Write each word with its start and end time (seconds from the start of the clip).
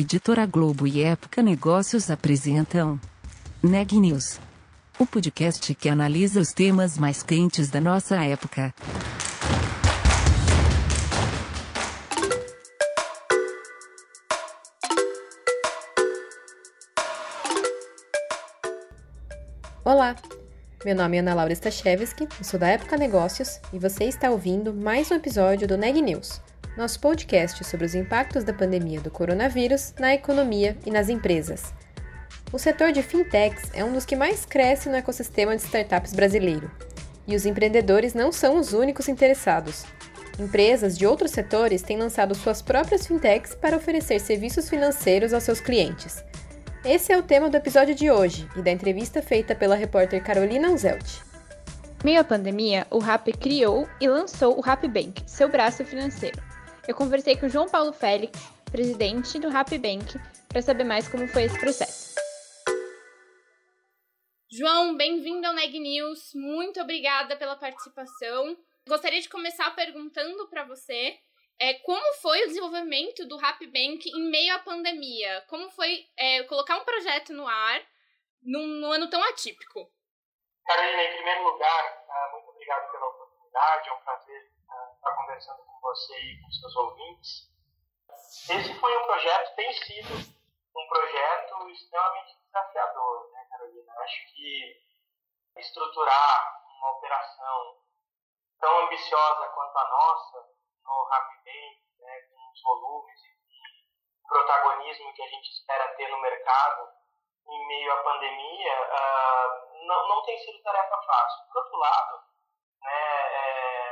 Editora 0.00 0.46
Globo 0.46 0.86
e 0.86 1.02
Época 1.02 1.42
Negócios 1.42 2.08
apresentam 2.08 3.00
Neg 3.60 3.98
News, 3.98 4.38
o 4.96 5.04
podcast 5.04 5.74
que 5.74 5.88
analisa 5.88 6.38
os 6.38 6.52
temas 6.52 6.96
mais 6.96 7.20
quentes 7.24 7.68
da 7.68 7.80
nossa 7.80 8.14
época. 8.24 8.72
Olá, 19.84 20.14
meu 20.84 20.94
nome 20.94 21.16
é 21.16 21.18
Ana 21.18 21.34
Laura 21.34 21.52
Stachewski, 21.52 22.28
sou 22.40 22.60
da 22.60 22.68
Época 22.68 22.96
Negócios 22.96 23.58
e 23.72 23.80
você 23.80 24.04
está 24.04 24.30
ouvindo 24.30 24.72
mais 24.72 25.10
um 25.10 25.16
episódio 25.16 25.66
do 25.66 25.76
Neg 25.76 26.00
News, 26.00 26.40
nosso 26.78 27.00
podcast 27.00 27.64
sobre 27.64 27.84
os 27.84 27.94
impactos 27.96 28.44
da 28.44 28.52
pandemia 28.52 29.00
do 29.00 29.10
coronavírus 29.10 29.92
na 29.98 30.14
economia 30.14 30.76
e 30.86 30.92
nas 30.92 31.08
empresas. 31.08 31.74
O 32.52 32.58
setor 32.58 32.92
de 32.92 33.02
fintechs 33.02 33.68
é 33.74 33.84
um 33.84 33.92
dos 33.92 34.06
que 34.06 34.14
mais 34.14 34.46
cresce 34.46 34.88
no 34.88 34.94
ecossistema 34.94 35.56
de 35.56 35.62
startups 35.62 36.14
brasileiro. 36.14 36.70
E 37.26 37.34
os 37.34 37.44
empreendedores 37.44 38.14
não 38.14 38.30
são 38.30 38.56
os 38.56 38.72
únicos 38.72 39.08
interessados. 39.08 39.84
Empresas 40.38 40.96
de 40.96 41.04
outros 41.04 41.32
setores 41.32 41.82
têm 41.82 41.98
lançado 41.98 42.32
suas 42.36 42.62
próprias 42.62 43.08
fintechs 43.08 43.56
para 43.56 43.76
oferecer 43.76 44.20
serviços 44.20 44.70
financeiros 44.70 45.34
aos 45.34 45.42
seus 45.42 45.60
clientes. 45.60 46.22
Esse 46.84 47.12
é 47.12 47.18
o 47.18 47.24
tema 47.24 47.50
do 47.50 47.56
episódio 47.56 47.94
de 47.94 48.08
hoje 48.08 48.48
e 48.54 48.62
da 48.62 48.70
entrevista 48.70 49.20
feita 49.20 49.52
pela 49.52 49.74
repórter 49.74 50.22
Carolina 50.22 50.68
Anzelt. 50.68 51.22
Meio 52.04 52.20
à 52.20 52.24
pandemia, 52.24 52.86
o 52.88 53.00
RAP 53.00 53.30
criou 53.40 53.88
e 54.00 54.08
lançou 54.08 54.56
o 54.56 54.60
RAP 54.60 54.84
Bank, 54.84 55.24
seu 55.26 55.48
braço 55.48 55.84
financeiro. 55.84 56.47
Eu 56.88 56.94
conversei 56.94 57.36
com 57.36 57.44
o 57.44 57.48
João 57.50 57.68
Paulo 57.68 57.92
Félix, 57.92 58.40
presidente 58.72 59.38
do 59.38 59.50
Rap 59.50 59.76
Bank, 59.76 60.06
para 60.48 60.62
saber 60.62 60.84
mais 60.84 61.06
como 61.06 61.28
foi 61.28 61.42
esse 61.42 61.60
processo. 61.60 62.14
João, 64.50 64.96
bem-vindo 64.96 65.46
ao 65.46 65.52
Neg 65.52 65.78
News. 65.78 66.30
Muito 66.34 66.80
obrigada 66.80 67.36
pela 67.36 67.56
participação. 67.56 68.56
Gostaria 68.88 69.20
de 69.20 69.28
começar 69.28 69.70
perguntando 69.76 70.48
para 70.48 70.64
você 70.64 71.18
é, 71.60 71.74
como 71.74 72.14
foi 72.22 72.44
o 72.44 72.46
desenvolvimento 72.46 73.28
do 73.28 73.36
Rap 73.36 73.66
Bank 73.66 74.08
em 74.08 74.30
meio 74.30 74.54
à 74.54 74.58
pandemia? 74.58 75.44
Como 75.46 75.68
foi 75.68 76.06
é, 76.16 76.44
colocar 76.44 76.78
um 76.78 76.86
projeto 76.86 77.34
no 77.34 77.46
ar 77.46 77.82
num, 78.42 78.66
num, 78.66 78.92
ano 78.92 79.10
tão 79.10 79.22
atípico? 79.24 79.92
Carolina, 80.64 81.02
em 81.02 81.16
primeiro 81.16 81.44
lugar, 81.52 82.06
uh, 82.08 82.32
muito 82.32 82.48
obrigado 82.48 82.90
pela 82.90 83.08
oportunidade. 83.08 83.88
É 83.90 83.92
um 83.92 84.00
prazer 84.00 84.57
estar 84.98 85.16
conversando 85.16 85.64
com 85.64 85.80
você 85.80 86.20
e 86.20 86.40
com 86.42 86.50
seus 86.50 86.76
ouvintes. 86.76 87.48
Esse 88.50 88.74
foi 88.78 88.96
um 88.96 89.06
projeto, 89.06 89.54
tem 89.54 89.72
sido 89.72 90.14
um 90.76 90.88
projeto 90.88 91.68
extremamente 91.70 92.36
desafiador, 92.44 93.30
né, 93.32 93.46
Carolina? 93.50 93.92
Acho 93.98 94.34
que 94.34 94.82
estruturar 95.56 96.62
uma 96.78 96.90
operação 96.92 97.78
tão 98.60 98.78
ambiciosa 98.84 99.48
quanto 99.48 99.78
a 99.78 99.88
nossa, 99.88 100.48
no 100.84 101.04
Rapidem, 101.04 101.82
né, 101.98 102.20
com 102.22 102.52
os 102.52 102.62
volumes 102.62 103.20
e 103.22 103.84
o 104.24 104.28
protagonismo 104.28 105.12
que 105.14 105.22
a 105.22 105.28
gente 105.28 105.50
espera 105.50 105.94
ter 105.94 106.08
no 106.08 106.20
mercado 106.20 106.88
em 107.48 107.68
meio 107.68 107.92
à 107.92 108.02
pandemia, 108.02 108.82
uh, 108.82 109.86
não, 109.86 110.08
não 110.08 110.22
tem 110.24 110.38
sido 110.38 110.62
tarefa 110.62 111.02
fácil. 111.02 111.46
Por 111.48 111.62
outro 111.62 111.78
lado, 111.78 112.22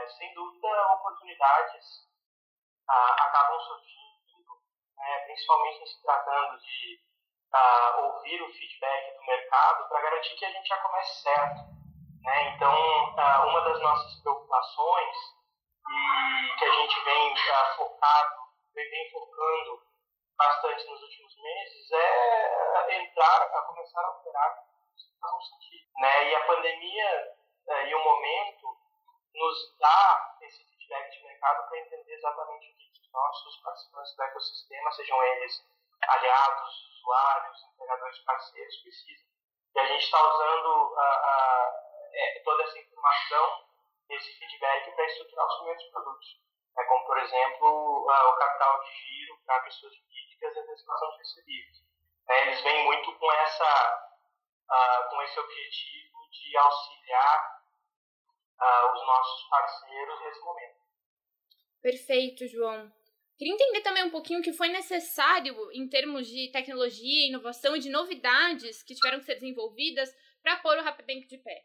é, 0.06 0.10
sem 0.10 0.32
dúvida, 0.34 0.92
oportunidades 0.94 2.06
ah, 2.88 3.24
acabam 3.24 3.60
surgindo, 3.60 4.62
né, 4.96 5.18
principalmente 5.26 5.86
se 5.88 6.02
tratando 6.02 6.60
de 6.60 7.00
ah, 7.52 7.96
ouvir 8.04 8.40
o 8.42 8.52
feedback 8.52 9.16
do 9.16 9.24
mercado 9.24 9.88
para 9.88 10.02
garantir 10.02 10.36
que 10.36 10.44
a 10.44 10.50
gente 10.50 10.68
já 10.68 10.78
comece 10.78 11.22
certo. 11.22 11.62
Né? 12.22 12.54
Então, 12.54 12.72
ah, 13.18 13.46
uma 13.46 13.60
das 13.62 13.80
nossas 13.80 14.20
preocupações 14.20 15.16
e 15.88 16.58
que 16.58 16.64
a 16.64 16.70
gente 16.70 17.00
vem 17.04 17.34
focado, 17.76 18.36
vem 18.74 19.10
focando 19.10 19.82
bastante 20.36 20.84
nos 20.86 21.02
últimos 21.02 21.36
meses 21.36 21.90
é 21.92 23.02
entrar, 23.02 23.42
a 23.42 23.62
começar 23.62 24.00
a 24.00 24.10
operar. 24.10 24.66
Né? 25.98 26.30
E 26.30 26.34
a 26.34 26.46
pandemia 26.46 27.36
eh, 27.68 27.88
e 27.88 27.94
o 27.94 28.04
momento 28.04 28.85
nos 29.36 29.76
dá 29.78 30.36
esse 30.40 30.64
feedback 30.64 31.10
de 31.10 31.24
mercado 31.24 31.68
para 31.68 31.78
entender 31.78 32.14
exatamente 32.14 32.72
o 32.72 32.76
que 32.76 33.00
os 33.00 33.12
nossos 33.12 33.56
participantes 33.62 34.16
do 34.16 34.22
ecossistema, 34.22 34.92
sejam 34.92 35.22
eles 35.22 35.64
aliados, 36.02 36.98
usuários, 36.98 37.62
integradores 37.74 38.18
parceiros, 38.20 38.76
precisam. 38.82 39.26
E 39.74 39.78
a 39.78 39.86
gente 39.86 40.04
está 40.04 40.22
usando 40.22 40.96
é, 42.14 42.40
toda 42.44 42.62
essa 42.64 42.78
informação, 42.78 43.66
esse 44.08 44.32
feedback 44.38 44.90
para 44.92 45.04
estruturar 45.04 45.46
os 45.46 45.56
primeiros 45.56 45.84
produtos. 45.90 46.40
É, 46.78 46.84
como, 46.84 47.06
por 47.06 47.18
exemplo, 47.18 48.06
o 48.06 48.36
capital 48.36 48.80
de 48.82 48.92
giro 48.92 49.38
para 49.44 49.62
pessoas 49.62 49.94
jurídicas 49.94 50.54
e 50.54 50.58
a 50.58 50.62
antecipação 50.62 51.10
de 51.12 51.18
recebíveis. 51.18 51.76
É, 52.28 52.42
eles 52.42 52.60
vêm 52.62 52.84
muito 52.84 53.18
com, 53.18 53.32
essa, 53.32 54.10
com 55.10 55.22
esse 55.22 55.40
objetivo 55.40 56.28
de 56.30 56.56
auxiliar 56.56 57.55
uh, 58.60 58.94
os 58.94 59.06
nossos 59.06 59.48
parceiros 59.48 60.20
nesse 60.20 60.40
momento. 60.40 60.76
Perfeito, 61.82 62.46
João. 62.48 62.92
Queria 63.38 63.52
entender 63.52 63.82
também 63.82 64.04
um 64.04 64.10
pouquinho 64.10 64.40
o 64.40 64.42
que 64.42 64.52
foi 64.52 64.68
necessário 64.68 65.54
em 65.72 65.86
termos 65.88 66.26
de 66.26 66.50
tecnologia, 66.50 67.28
inovação 67.28 67.76
e 67.76 67.80
de 67.80 67.90
novidades 67.90 68.82
que 68.82 68.94
tiveram 68.94 69.18
que 69.18 69.26
ser 69.26 69.34
desenvolvidas 69.34 70.08
para 70.42 70.56
pôr 70.56 70.78
o 70.78 70.82
RapBank 70.82 71.26
de 71.26 71.38
pé. 71.38 71.62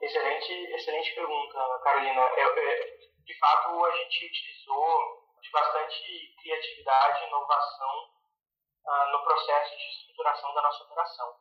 Excelente, 0.00 0.52
excelente 0.52 1.14
pergunta, 1.14 1.80
Carolina. 1.84 2.26
de 3.26 3.38
fato, 3.38 3.84
a 3.84 3.96
gente 3.96 4.26
utilizou 4.26 5.30
de 5.42 5.50
bastante 5.50 6.34
criatividade 6.40 7.22
e 7.22 7.26
inovação 7.26 8.10
uh, 8.86 9.12
no 9.12 9.22
processo 9.22 9.76
de 9.76 9.88
estruturação 9.90 10.54
da 10.54 10.62
nossa 10.62 10.84
operação. 10.84 11.36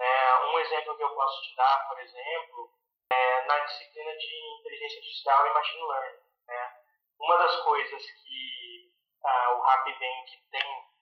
É, 0.00 0.46
um 0.46 0.58
exemplo 0.58 0.96
que 0.96 1.02
eu 1.02 1.14
posso 1.14 1.42
te 1.42 1.54
dar, 1.54 1.86
por 1.86 2.00
exemplo, 2.00 2.72
é, 3.12 3.44
na 3.46 3.58
disciplina 3.60 4.16
de 4.16 4.58
inteligência 4.60 4.98
artificial 4.98 5.46
e 5.46 5.54
machine 5.54 5.84
learning. 5.84 6.22
Né? 6.48 6.76
Uma 7.18 7.36
das 7.36 7.56
coisas 7.62 8.02
que 8.02 8.92
ah, 9.24 9.54
o 9.54 9.60
RapBank 9.60 10.42
tem 10.50 10.92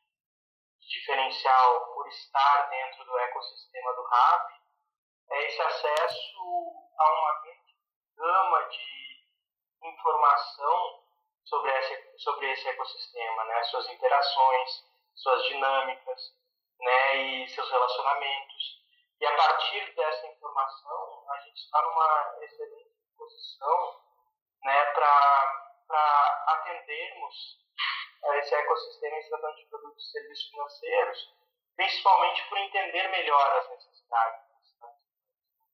de 0.81 0.89
diferencial 0.89 1.95
por 1.95 2.09
estar 2.09 2.69
dentro 2.69 3.05
do 3.05 3.19
ecossistema 3.19 3.95
do 3.95 4.03
Rap 4.03 4.61
é 5.31 5.47
esse 5.47 5.63
acesso 5.63 6.41
a 6.99 7.13
uma 7.13 7.41
grande 7.43 7.77
gama 8.17 8.63
de 8.69 9.27
informação 9.85 11.05
sobre 11.45 11.71
esse, 11.79 12.19
sobre 12.19 12.51
esse 12.51 12.69
ecossistema, 12.69 13.45
né? 13.45 13.63
suas 13.65 13.89
interações, 13.89 14.85
suas 15.15 15.45
dinâmicas 15.45 16.35
né? 16.81 17.17
e 17.17 17.49
seus 17.49 17.71
relacionamentos. 17.71 18.81
E 19.21 19.27
a 19.27 19.37
partir 19.37 19.95
informação, 20.61 21.25
a 21.31 21.41
gente 21.41 21.57
está 21.57 21.83
numa 21.83 22.45
excelente 22.45 22.91
posição 23.17 24.01
né, 24.63 24.85
para 24.93 26.45
atendermos 26.49 27.59
esse 28.35 28.55
ecossistema 28.55 29.17
em 29.17 29.29
tratando 29.29 29.57
de 29.57 29.67
produtos 29.67 30.05
e 30.07 30.11
serviços 30.11 30.51
financeiros, 30.51 31.35
principalmente 31.77 32.49
por 32.49 32.59
entender 32.59 33.09
melhor 33.09 33.59
as 33.59 33.71
necessidades. 33.71 34.41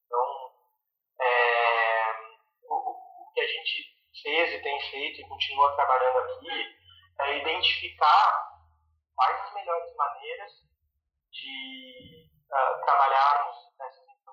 Então, 0.07 0.55
é, 1.21 2.13
o, 2.69 2.75
o 2.75 3.33
que 3.33 3.41
a 3.41 3.47
gente 3.47 3.97
fez 4.23 4.53
e 4.53 4.63
tem 4.63 4.81
feito 4.91 5.21
e 5.21 5.29
continua 5.29 5.75
trabalhando 5.75 6.19
aqui 6.19 6.77
é 7.21 7.39
identificar 7.39 8.63
quais 9.17 9.41
as 9.41 9.55
melhores 9.55 9.97
maneiras 9.97 10.53
de 11.33 12.31
uh, 12.51 12.85
trabalharmos 12.85 13.66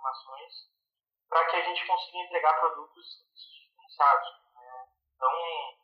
informações 0.04 0.54
para 1.30 1.46
que 1.46 1.56
a 1.56 1.62
gente 1.62 1.88
consiga 1.88 2.18
entregar 2.20 2.60
produtos 2.60 3.06
diferenciados. 3.34 4.30
Né? 4.54 4.88
Então, 5.16 5.78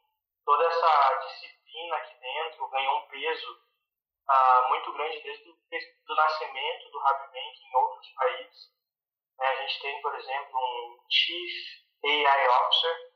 toda 0.45 0.65
essa 0.65 1.13
disciplina 1.25 1.95
aqui 1.95 2.19
dentro 2.19 2.67
ganhou 2.69 2.97
um 2.97 3.07
peso 3.07 3.63
uh, 4.29 4.69
muito 4.69 4.91
grande 4.93 5.21
desde 5.21 5.49
o 5.49 6.15
nascimento 6.15 6.89
do 6.91 6.99
RapBank 6.99 7.63
em 7.63 7.75
outros 7.75 8.09
países. 8.13 8.73
Né? 9.37 9.47
A 9.47 9.55
gente 9.61 9.81
tem, 9.81 10.01
por 10.01 10.13
exemplo, 10.15 10.59
um 10.59 10.99
Chief 11.09 11.53
AI 12.03 12.47
Officer, 12.47 13.13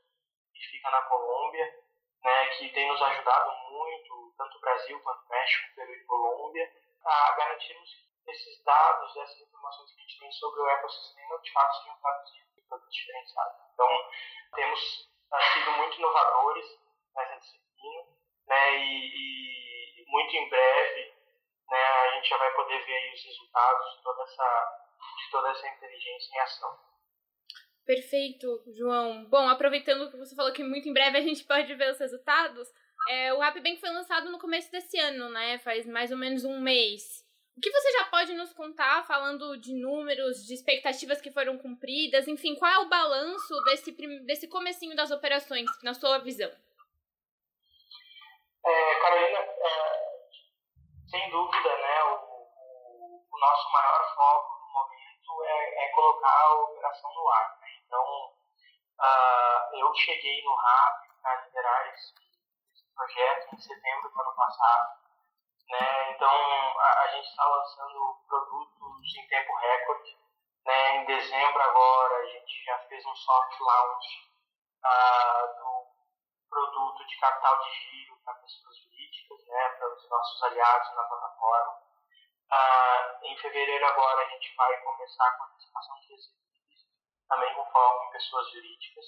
que 0.54 0.64
fica 0.72 0.90
na 0.90 1.02
Colômbia, 1.04 1.84
né, 2.24 2.48
que 2.56 2.70
tem 2.70 2.88
nos 2.88 3.02
ajudado 3.02 3.52
muito, 3.70 4.34
tanto 4.38 4.58
o 4.58 4.62
Brasil 4.62 5.00
quanto 5.02 5.26
o 5.26 5.30
México, 5.30 5.76
Peru 5.76 5.94
e 5.94 6.06
Colômbia, 6.06 6.72
a 7.04 7.32
garantirmos 7.34 7.90
esses 8.28 8.64
dados, 8.64 9.16
essas 9.18 9.42
informações 9.42 9.92
que 9.92 10.00
a 10.00 10.04
gente 10.04 10.20
tem 10.20 10.32
sobre 10.32 10.62
o 10.62 10.68
ecossistema, 10.68 11.40
de 11.42 11.52
fato, 11.52 11.78
sejam 11.78 12.00
traduzidos 12.00 12.58
em 12.58 12.68
produtos 12.68 12.96
diferenciados. 12.96 13.56
Então, 13.74 14.12
temos 14.56 14.80
sido 15.54 15.72
muito 15.72 15.98
inovadores 15.98 16.66
nessa 17.16 17.40
disciplina, 17.40 18.04
né, 18.48 18.78
e, 18.78 20.02
e 20.02 20.06
muito 20.08 20.36
em 20.36 20.50
breve, 20.50 21.14
né, 21.70 21.84
a 21.84 22.16
gente 22.16 22.30
já 22.30 22.38
vai 22.38 22.54
poder 22.56 22.86
ver 22.86 23.14
os 23.14 23.24
resultados 23.24 23.96
de 23.96 24.04
toda 24.04 24.24
essa, 24.24 24.88
de 25.18 25.32
toda 25.32 25.50
essa 25.50 25.68
inteligência 25.68 26.36
em 26.36 26.40
ação. 26.40 26.80
Perfeito, 27.86 28.64
João. 28.78 29.26
Bom, 29.26 29.50
aproveitando 29.50 30.10
que 30.10 30.18
você 30.18 30.36
falou 30.36 30.54
que 30.54 30.64
muito 30.64 30.88
em 30.88 30.94
breve 30.94 31.18
a 31.18 31.22
gente 31.22 31.44
pode 31.44 31.74
ver 31.76 31.92
os 31.92 32.00
resultados, 32.00 32.70
é, 33.10 33.34
o 33.34 33.40
RapBank 33.40 33.80
foi 33.82 33.90
lançado 33.90 34.32
no 34.32 34.40
começo 34.40 34.72
desse 34.72 34.98
ano, 34.98 35.30
né? 35.30 35.60
Faz 35.60 35.86
mais 35.86 36.10
ou 36.10 36.18
menos 36.18 36.46
um 36.46 36.62
mês. 36.62 37.23
O 37.56 37.62
que 37.62 37.72
você 37.72 37.92
já 37.92 38.06
pode 38.06 38.34
nos 38.34 38.52
contar, 38.52 39.04
falando 39.06 39.56
de 39.58 39.74
números, 39.74 40.44
de 40.46 40.56
expectativas 40.56 41.22
que 41.22 41.32
foram 41.32 41.58
cumpridas, 41.58 42.28
enfim, 42.28 42.56
qual 42.56 42.72
é 42.72 42.80
o 42.80 42.90
balanço 42.90 43.54
desse, 43.66 43.92
desse 44.26 44.48
comecinho 44.48 44.96
das 44.96 45.12
operações, 45.12 45.70
na 45.84 45.94
sua 45.94 46.18
visão? 46.18 46.52
É, 48.66 48.96
Carolina, 49.02 49.40
é, 49.40 50.14
sem 51.06 51.30
dúvida, 51.30 51.78
né, 51.78 52.04
o, 52.06 52.48
o, 53.30 53.40
nosso 53.40 53.72
maior 53.72 54.16
foco 54.16 54.60
no 54.60 54.74
momento 54.74 55.44
é, 55.46 55.86
é 55.86 55.88
colocar 55.90 56.42
a 56.42 56.64
operação 56.64 57.14
no 57.14 57.30
ar. 57.30 57.60
Né? 57.62 57.68
Então, 57.86 58.34
uh, 59.00 59.76
eu 59.76 59.94
cheguei 59.94 60.44
no 60.44 60.56
RAP 60.56 61.04
para 61.22 61.46
liderar 61.46 61.94
esse, 61.94 62.14
esse 62.74 62.96
projeto 62.96 63.54
em 63.54 63.60
setembro 63.60 64.10
do 64.10 64.22
ano 64.22 64.36
passado. 64.36 65.03
Né? 65.74 66.12
Então, 66.12 66.30
a, 66.30 67.02
a 67.02 67.08
gente 67.16 67.28
está 67.30 67.44
lançando 67.46 68.22
produtos 68.28 69.16
em 69.18 69.28
tempo 69.28 69.56
recorde. 69.56 70.18
Né? 70.66 70.98
Em 70.98 71.06
dezembro 71.06 71.62
agora, 71.64 72.16
a 72.18 72.26
gente 72.28 72.64
já 72.64 72.78
fez 72.88 73.04
um 73.04 73.16
soft 73.16 73.60
launch 73.60 74.08
uh, 74.86 75.58
do 75.58 75.88
produto 76.48 77.08
de 77.08 77.20
capital 77.20 77.60
de 77.64 77.72
giro 77.72 78.16
para 78.24 78.36
pessoas 78.36 78.78
jurídicas, 78.84 79.48
né? 79.48 79.70
para 79.70 79.96
os 79.96 80.10
nossos 80.10 80.44
aliados 80.44 80.96
na 80.96 81.04
plataforma. 81.06 81.82
Uh, 82.52 83.26
em 83.26 83.38
fevereiro 83.38 83.88
agora, 83.88 84.22
a 84.22 84.30
gente 84.30 84.56
vai 84.56 84.78
começar 84.78 85.32
com 85.38 85.44
a 85.44 85.48
antecipação 85.48 85.96
de 86.02 86.14
recebíveis, 86.14 86.86
também 87.28 87.52
com 87.56 87.66
foco 87.72 88.06
em 88.06 88.12
pessoas 88.12 88.52
jurídicas 88.52 89.06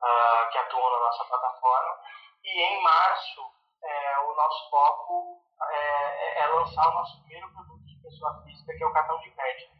uh, 0.00 0.50
que 0.50 0.56
atuam 0.56 0.90
na 0.90 1.00
nossa 1.00 1.24
plataforma. 1.26 2.00
E 2.44 2.62
em 2.62 2.82
março, 2.82 3.52
é, 3.84 4.18
o 4.20 4.34
nosso 4.34 4.70
foco 4.70 5.42
é, 5.70 5.76
é, 5.76 6.38
é, 6.40 6.46
lançar 6.48 6.88
o 6.88 6.94
nosso 6.94 7.20
primeiro 7.20 7.52
produto 7.52 7.84
de 7.84 7.96
pessoa 8.02 8.42
física, 8.42 8.76
que 8.76 8.82
é 8.82 8.86
o 8.86 8.92
cartão 8.92 9.18
de 9.20 9.30
crédito. 9.30 9.72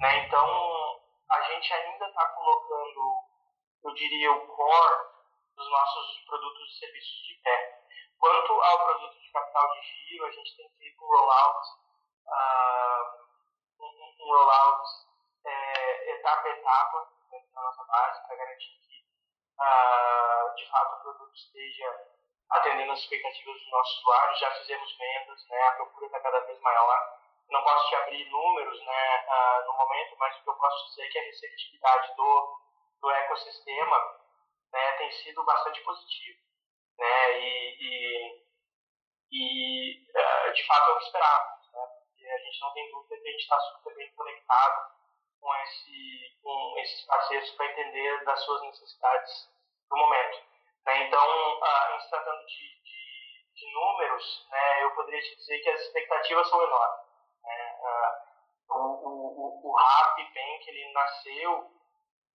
Né? 0.00 0.26
Então, 0.26 1.00
a 1.30 1.40
gente 1.42 1.72
ainda 1.72 2.06
está 2.06 2.28
colocando, 2.30 3.24
eu 3.84 3.94
diria, 3.94 4.32
o 4.32 4.46
core 4.46 5.16
dos 5.56 5.70
nossos 5.70 6.24
produtos 6.26 6.70
e 6.70 6.78
serviços 6.78 7.26
de 7.28 7.34
pé. 7.42 7.86
Quanto 8.18 8.52
ao 8.52 8.86
produto 8.86 9.20
de 9.20 9.30
capital 9.30 9.72
de 9.74 9.82
giro, 9.82 10.26
a 10.26 10.32
gente 10.32 10.56
tem 10.56 10.70
feito 10.78 11.04
um 11.04 11.06
rollout, 11.06 11.68
uh, 12.26 13.82
um, 13.82 14.24
um, 14.24 14.26
rollout 14.26 14.88
é, 15.44 16.12
etapa 16.18 16.48
a 16.48 16.50
etapa 16.50 17.12
dentro 17.30 17.52
da 17.52 17.62
nossa 17.62 17.84
base 17.84 18.26
para 18.26 18.36
garantir 18.36 18.78
que, 18.86 19.04
uh, 19.60 20.54
de 20.56 20.70
fato, 20.70 20.96
o 20.96 21.02
produto 21.02 21.34
esteja 21.34 22.15
atendendo 22.50 22.92
as 22.92 23.00
expectativas 23.00 23.60
dos 23.60 23.70
nossos 23.70 23.98
usuários, 23.98 24.38
já 24.38 24.50
fizemos 24.52 24.96
vendas, 24.96 25.48
né, 25.48 25.62
a 25.62 25.72
procura 25.72 26.06
está 26.06 26.20
cada 26.20 26.40
vez 26.40 26.60
maior. 26.60 27.18
Não 27.48 27.62
posso 27.62 27.88
te 27.88 27.94
abrir 27.96 28.28
números 28.30 28.84
né, 28.84 29.24
uh, 29.28 29.66
no 29.66 29.72
momento, 29.78 30.16
mas 30.18 30.36
o 30.36 30.42
que 30.42 30.50
eu 30.50 30.54
posso 30.54 30.88
dizer 30.88 31.06
é 31.06 31.08
que 31.08 31.18
a 31.18 31.22
receptividade 31.22 32.16
do, 32.16 32.60
do 33.00 33.10
ecossistema 33.10 34.16
né, 34.72 34.92
tem 34.98 35.10
sido 35.12 35.44
bastante 35.44 35.80
positiva. 35.82 36.40
Né, 36.98 37.40
e, 37.40 37.76
e, 37.80 38.46
e 39.30 40.10
uh, 40.10 40.52
de 40.52 40.66
fato 40.66 40.90
é 40.90 40.92
o 40.92 40.98
que 40.98 41.04
esperávamos. 41.04 41.72
Né, 41.72 41.86
porque 41.98 42.26
a 42.26 42.38
gente 42.38 42.60
não 42.60 42.72
tem 42.72 42.90
dúvida 42.90 43.22
que 43.22 43.28
a 43.28 43.32
gente 43.32 43.42
está 43.42 43.60
super 43.60 43.94
bem 43.94 44.12
conectado 44.14 44.96
com, 45.40 45.54
esse, 45.54 46.38
com 46.42 46.78
esses 46.78 47.06
parceiros 47.06 47.50
para 47.52 47.66
entender 47.66 48.24
das 48.24 48.44
suas 48.44 48.62
necessidades 48.62 49.50
no 49.90 49.96
momento. 49.98 50.55
Né? 50.86 51.08
Então, 51.08 51.64
ah, 51.64 51.98
em 51.98 52.08
tratando 52.08 52.46
de, 52.46 52.82
de, 52.82 53.44
de 53.54 53.74
números, 53.74 54.46
né, 54.50 54.84
eu 54.84 54.94
poderia 54.94 55.20
te 55.20 55.36
dizer 55.36 55.58
que 55.58 55.70
as 55.70 55.80
expectativas 55.80 56.48
são 56.48 56.62
enormes. 56.62 57.06
Né? 57.42 57.78
Ah, 57.82 58.22
o, 58.70 58.78
o, 58.78 59.70
o 59.70 59.76
RAP 59.76 60.16
Bank 60.18 60.68
ele 60.68 60.92
nasceu 60.92 61.70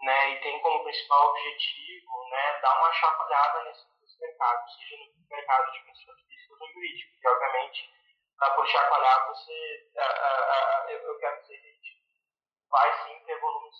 né, 0.01 0.31
e 0.31 0.41
tem 0.41 0.59
como 0.61 0.83
principal 0.83 1.29
objetivo 1.29 2.29
né, 2.29 2.59
dar 2.61 2.79
uma 2.79 2.91
chacoalhada 2.93 3.63
nesse, 3.63 3.85
nesse 4.01 4.19
mercado, 4.19 4.69
seja 4.69 4.97
no 4.97 5.35
mercado 5.35 5.71
de 5.71 5.79
pessoas 5.79 6.19
físicas 6.21 6.61
ou 6.61 6.67
jurídicas. 6.73 7.19
E, 7.21 7.27
obviamente, 7.27 7.93
por 8.55 8.67
chacoalhar, 8.67 9.27
você, 9.27 9.91
eu, 10.89 10.99
eu 10.99 11.19
quero 11.19 11.41
dizer 11.41 11.57
que 11.61 11.67
a 11.67 11.71
gente 11.71 12.01
vai 12.69 13.03
sim 13.03 13.25
ter 13.25 13.39
volumes 13.39 13.75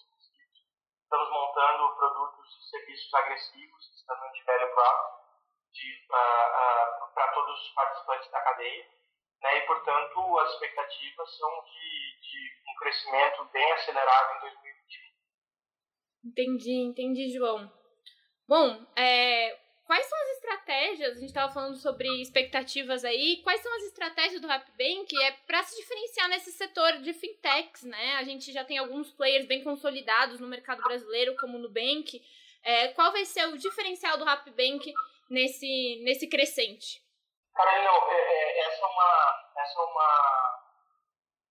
Estamos 1.12 1.30
montando 1.30 1.94
produtos 1.98 2.56
e 2.56 2.70
serviços 2.70 3.14
agressivos, 3.14 3.84
estando 3.98 4.32
de 4.32 4.44
velho 4.44 4.74
para 7.14 7.28
todos 7.34 7.62
os 7.62 7.74
participantes 7.74 8.32
da 8.32 8.40
cadeia. 8.40 8.88
Né? 9.42 9.58
E, 9.58 9.62
portanto, 9.68 10.40
as 10.40 10.54
expectativas 10.54 11.38
são 11.38 11.50
de, 11.66 12.20
de 12.22 12.64
um 12.66 12.76
crescimento 12.80 13.44
bem 13.52 13.72
acelerado 13.74 14.38
em 14.38 14.40
2021. 14.40 16.30
Entendi, 16.30 16.76
entendi, 16.80 17.34
João. 17.34 17.70
Bom, 18.48 18.88
é, 18.96 19.61
quais 19.92 20.06
são 20.06 20.18
as 20.20 20.30
estratégias? 20.38 21.18
A 21.18 21.20
gente 21.20 21.26
estava 21.26 21.52
falando 21.52 21.76
sobre 21.76 22.08
expectativas 22.22 23.04
aí. 23.04 23.42
Quais 23.44 23.60
são 23.60 23.76
as 23.76 23.84
estratégias 23.84 24.40
do 24.40 24.48
RapBank 24.48 25.22
é 25.22 25.32
para 25.46 25.62
se 25.64 25.76
diferenciar 25.76 26.30
nesse 26.30 26.50
setor 26.54 27.00
de 27.00 27.12
fintechs, 27.12 27.84
né? 27.84 28.16
A 28.16 28.24
gente 28.24 28.54
já 28.54 28.64
tem 28.64 28.78
alguns 28.78 29.12
players 29.12 29.46
bem 29.46 29.66
consolidados 29.66 30.40
no 30.40 30.48
mercado 30.48 30.82
brasileiro, 30.82 31.36
como 31.36 31.58
o 31.58 31.60
Nubank. 31.60 32.24
É, 32.64 32.88
qual 32.94 33.12
vai 33.12 33.26
ser 33.26 33.50
o 33.50 33.58
diferencial 33.58 34.18
do 34.18 34.24
RapBank 34.24 34.94
nesse, 35.30 36.02
nesse 36.06 36.30
crescente? 36.30 37.04
Carolina, 37.54 37.92
é, 38.12 38.16
é, 38.16 38.60
essa, 38.68 38.86
é 38.86 38.88
uma, 38.88 39.52
essa 39.58 39.78
é 39.78 39.84
uma 39.84 40.72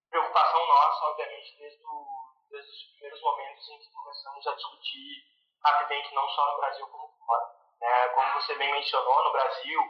preocupação 0.09 0.65
nossa, 0.65 1.05
obviamente, 1.11 1.59
desde, 1.59 1.85
o, 1.85 2.07
desde 2.49 2.71
os 2.71 2.83
primeiros 2.93 3.21
momentos 3.21 3.69
em 3.69 3.77
que 3.77 3.91
começamos 3.91 4.47
a 4.47 4.55
discutir 4.55 5.27
RapBank 5.63 6.15
não 6.15 6.27
só 6.27 6.51
no 6.51 6.57
Brasil 6.57 6.87
como 6.87 7.07
fora. 7.23 7.60
Né? 7.81 8.07
Como 8.09 8.33
você 8.33 8.53
bem 8.55 8.71
mencionou, 8.71 9.23
no 9.23 9.31
Brasil, 9.31 9.81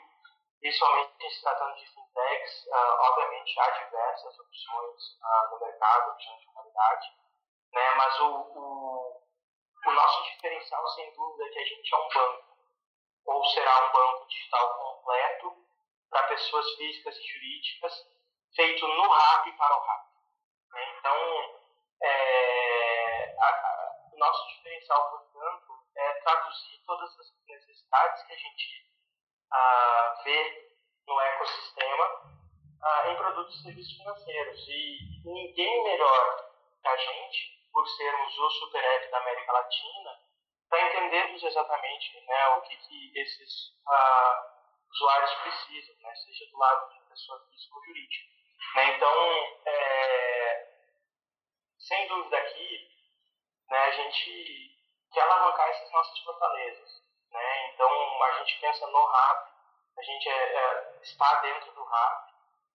principalmente 0.61 1.29
se 1.29 1.41
tratando 1.41 1.75
de 1.75 1.85
fintechs, 1.87 2.65
uh, 2.67 3.01
obviamente 3.01 3.59
há 3.59 3.69
diversas 3.71 4.39
opções 4.39 5.19
uh, 5.21 5.51
no 5.51 5.59
mercado, 5.59 6.11
opções 6.11 6.39
de 6.39 6.47
qualidade, 6.53 7.07
né? 7.73 7.93
mas 7.95 8.19
o, 8.21 8.27
o, 8.27 9.23
o, 9.85 9.91
nosso 9.91 10.23
diferencial, 10.23 10.87
sem 10.89 11.13
dúvida, 11.13 11.45
é 11.45 11.49
que 11.49 11.59
a 11.59 11.65
gente 11.65 11.93
é 11.93 11.97
um 11.97 12.09
banco, 12.09 12.57
ou 13.25 13.45
será 13.45 13.87
um 13.87 13.91
banco 13.91 14.27
digital 14.27 14.77
completo 14.77 15.57
para 16.09 16.27
pessoas 16.27 16.69
físicas 16.75 17.17
e 17.17 17.27
jurídicas, 17.27 17.93
feito 18.55 18.87
no 18.87 19.09
RAP 19.09 19.57
para 19.57 19.77
o 19.77 19.81
RAP. 19.81 20.05
Né? 20.71 20.95
Então, 20.97 21.61
é, 22.03 23.35
a, 23.39 23.47
a, 23.47 23.91
nosso 24.17 24.47
diferencial, 24.47 25.09
portanto, 25.09 25.70
é 25.95 26.13
traduzir 26.21 26.83
todas 26.85 27.19
as 27.19 27.27
necessidades 27.47 28.23
que 28.23 28.33
a 28.33 28.37
gente 28.37 28.91
ah, 29.51 30.21
vê 30.23 30.71
no 31.07 31.19
ecossistema 31.19 32.31
ah, 32.81 33.09
em 33.09 33.15
produtos 33.15 33.59
e 33.59 33.63
serviços 33.63 33.97
financeiros. 33.97 34.67
E 34.67 35.21
ninguém 35.25 35.83
melhor 35.83 36.51
que 36.81 36.87
a 36.87 36.97
gente, 36.97 37.69
por 37.71 37.87
sermos 37.87 38.37
o 38.37 38.49
super 38.51 38.83
app 38.83 39.11
da 39.11 39.17
América 39.17 39.51
Latina, 39.51 40.19
para 40.69 40.87
entendermos 40.87 41.43
exatamente 41.43 42.21
né, 42.25 42.47
o 42.55 42.61
que, 42.61 42.77
que 42.77 43.19
esses 43.19 43.75
ah, 43.87 44.51
usuários 44.89 45.33
precisam, 45.35 45.95
né, 45.97 46.15
seja 46.15 46.49
do 46.49 46.57
lado 46.57 46.93
de 46.93 47.09
pessoa 47.09 47.45
física 47.49 47.75
ou 47.75 47.85
jurídica. 47.85 48.31
Né, 48.75 48.95
então, 48.95 49.61
é, 49.65 50.71
sem 51.77 52.07
dúvida 52.07 52.37
aqui, 52.37 52.89
né, 53.69 53.79
a 53.79 53.91
gente 53.91 54.80
quer 55.11 55.21
alavancar 55.21 55.69
essas 55.69 55.91
nossas 55.91 56.19
fortalezas. 56.19 57.01
Né? 57.31 57.73
Então, 57.73 58.23
a 58.23 58.31
gente 58.39 58.59
pensa 58.59 58.87
no 58.87 59.05
RAP, 59.05 59.47
a 59.97 60.01
gente 60.01 60.29
é, 60.29 60.33
é, 60.33 60.99
está 61.01 61.41
dentro 61.41 61.71
do 61.73 61.83
RAP, 61.83 62.27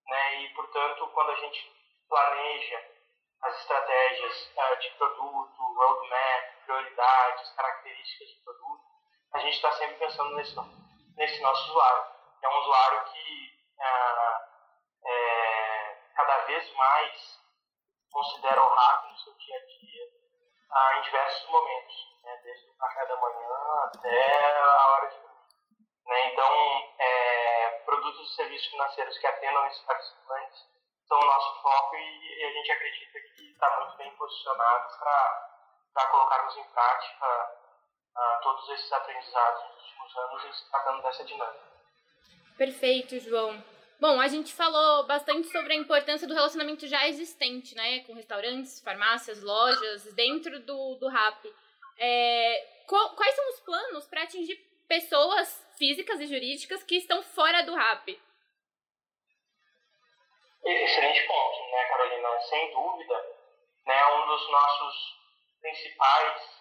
né? 0.06 0.40
e, 0.42 0.54
portanto, 0.54 1.06
quando 1.08 1.30
a 1.30 1.36
gente 1.36 1.72
planeja 2.08 2.96
as 3.42 3.60
estratégias 3.60 4.52
uh, 4.56 4.76
de 4.80 4.90
produto, 4.92 5.74
roadmap, 5.74 6.64
prioridades, 6.64 7.50
características 7.50 8.28
de 8.28 8.44
produto, 8.44 8.84
a 9.34 9.38
gente 9.38 9.54
está 9.54 9.72
sempre 9.72 9.96
pensando 9.96 10.34
nesse, 10.36 10.56
nesse 11.16 11.42
nosso 11.42 11.70
usuário. 11.70 12.06
É 12.42 12.48
um 12.48 12.58
usuário 12.60 13.04
que 13.12 13.52
uh, 13.78 15.08
é, 15.08 15.96
cada 16.14 16.38
vez 16.44 16.72
mais 16.74 17.40
considera 18.10 18.62
o 18.62 18.68
RAP 18.68 19.10
no 19.10 19.18
seu 19.18 19.34
dia 19.34 19.56
a 19.56 19.66
dia 19.66 20.04
uh, 20.70 20.98
em 20.98 21.02
diversos 21.02 21.48
momentos 21.50 22.15
né, 22.26 22.40
desde 22.42 22.68
o 22.68 22.74
café 22.74 23.06
da 23.06 23.16
manhã 23.16 23.48
até 23.84 24.58
a 24.58 24.86
hora 24.88 25.08
de 25.08 25.16
dormir. 25.20 25.36
Né? 26.06 26.32
Então, 26.32 26.94
é, 26.98 27.82
produtos 27.86 28.32
e 28.32 28.34
serviços 28.34 28.66
financeiros 28.66 29.16
que 29.16 29.26
atendam 29.26 29.66
esses 29.66 29.82
participantes 29.82 30.66
são 31.06 31.18
o 31.18 31.24
nosso 31.24 31.62
foco 31.62 31.96
e, 31.96 32.40
e 32.40 32.44
a 32.44 32.52
gente 32.52 32.72
acredita 32.72 33.20
que 33.20 33.52
está 33.52 33.78
muito 33.78 33.96
bem 33.96 34.10
posicionado 34.16 34.98
para 34.98 36.10
colocarmos 36.10 36.56
em 36.56 36.64
prática 36.64 37.26
uh, 38.16 38.42
todos 38.42 38.68
esses 38.70 38.92
aprendizados 38.92 39.62
nos 39.62 39.82
últimos 39.84 40.16
anos 40.16 40.44
e 40.44 40.52
se 40.52 40.70
tratando 40.70 41.02
dessa 41.02 41.24
dinâmica. 41.24 41.66
Perfeito, 42.58 43.20
João. 43.20 43.62
Bom, 44.00 44.20
a 44.20 44.26
gente 44.26 44.52
falou 44.52 45.06
bastante 45.06 45.48
sobre 45.48 45.72
a 45.72 45.76
importância 45.76 46.26
do 46.26 46.34
relacionamento 46.34 46.86
já 46.86 47.06
existente, 47.06 47.74
né, 47.74 48.00
com 48.00 48.14
restaurantes, 48.14 48.80
farmácias, 48.80 49.42
lojas, 49.42 50.12
dentro 50.12 50.60
do, 50.60 50.96
do 50.96 51.08
RAP. 51.08 51.46
É, 51.98 52.84
quais 52.86 53.34
são 53.34 53.48
os 53.50 53.60
planos 53.60 54.06
para 54.06 54.22
atingir 54.22 54.56
pessoas 54.88 55.66
físicas 55.78 56.20
e 56.20 56.26
jurídicas 56.26 56.82
que 56.82 56.96
estão 56.96 57.22
fora 57.22 57.62
do 57.62 57.74
RAP? 57.74 58.08
Excelente 60.64 61.26
ponto, 61.26 61.70
né, 61.70 61.84
Carolina? 61.88 62.40
Sem 62.40 62.72
dúvida, 62.72 63.36
né, 63.86 64.06
um 64.06 64.26
dos 64.26 64.50
nossos 64.50 65.16
principais 65.60 66.56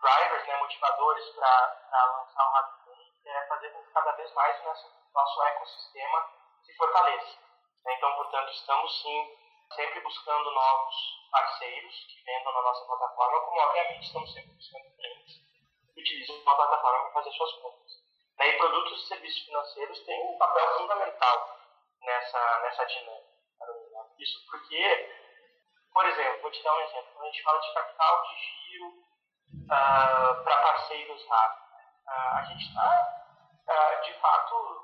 drivers, 0.00 0.46
né, 0.46 0.56
motivadores 0.58 1.24
para 1.30 2.06
lançar 2.18 2.46
o 2.46 2.52
Rapid 2.52 3.26
é 3.26 3.46
fazer 3.48 3.70
com 3.70 3.82
que 3.82 3.92
cada 3.92 4.12
vez 4.12 4.32
mais 4.34 4.64
nosso, 4.64 4.92
nosso 5.12 5.42
ecossistema 5.42 6.30
se 6.64 6.76
fortaleça. 6.76 7.38
Né? 7.84 7.94
Então, 7.94 8.14
portanto, 8.16 8.52
estamos 8.52 9.02
sim 9.02 9.38
sempre 9.74 10.00
buscando 10.00 10.50
novos 10.50 10.94
parceiros 11.30 11.94
que 12.06 12.22
vendam 12.24 12.52
na 12.52 12.62
nossa 12.62 12.84
plataforma, 12.86 13.40
como 13.40 13.60
obviamente 13.60 14.06
estamos 14.06 14.32
sempre 14.32 14.52
buscando 14.54 14.96
clientes 14.96 15.34
que 15.94 16.00
utilizam 16.00 16.36
a 16.46 16.54
plataforma 16.54 17.04
para 17.04 17.12
fazer 17.12 17.32
suas 17.32 17.52
compras. 17.52 18.06
E 18.38 18.52
produtos 18.52 19.02
e 19.02 19.06
serviços 19.08 19.46
financeiros 19.46 20.00
têm 20.04 20.22
um 20.24 20.38
papel 20.38 20.78
fundamental 20.78 21.58
nessa, 22.02 22.60
nessa 22.60 22.84
dinâmica. 22.84 23.36
Isso 24.18 24.46
porque, 24.50 25.10
por 25.92 26.06
exemplo, 26.06 26.42
vou 26.42 26.50
te 26.50 26.62
dar 26.62 26.74
um 26.74 26.80
exemplo. 26.80 27.12
Quando 27.14 27.24
a 27.24 27.30
gente 27.30 27.42
fala 27.42 27.60
de 27.60 27.74
capital 27.74 28.22
de 28.22 28.36
giro 28.36 28.88
uh, 28.88 30.44
para 30.44 30.62
parceiros 30.62 31.26
rápidos, 31.26 31.68
uh, 32.06 32.36
a 32.36 32.42
gente 32.44 32.68
está, 32.68 33.26
uh, 33.68 34.04
de 34.04 34.12
fato, 34.20 34.82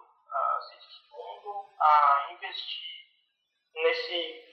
se 0.62 0.78
dispondo 0.78 1.68
a 1.78 2.28
investir 2.32 3.06
nesse 3.74 4.51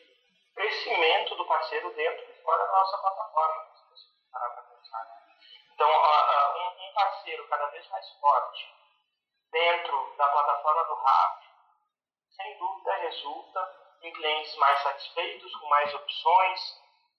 crescimento 0.59 1.35
do 1.35 1.45
parceiro 1.45 1.89
dentro 1.95 2.21
e 2.21 2.43
fora 2.43 2.65
da 2.65 2.71
nossa 2.73 2.97
plataforma. 2.97 3.69
Então, 5.73 5.89
um 5.89 6.93
parceiro 6.93 7.47
cada 7.47 7.65
vez 7.67 7.87
mais 7.89 8.11
forte 8.19 8.67
dentro 9.49 10.15
da 10.17 10.27
plataforma 10.27 10.83
do 10.83 10.95
RAP 10.95 11.43
sem 12.31 12.57
dúvida 12.57 12.93
resulta 12.97 13.75
em 14.01 14.11
clientes 14.11 14.55
mais 14.57 14.83
satisfeitos, 14.83 15.55
com 15.55 15.67
mais 15.67 15.93
opções, 15.93 16.59